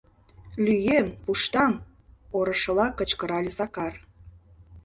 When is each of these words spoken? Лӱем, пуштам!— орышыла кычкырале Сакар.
Лӱем, 0.65 1.07
пуштам!— 1.23 1.73
орышыла 2.37 2.87
кычкырале 2.97 3.51
Сакар. 3.57 3.93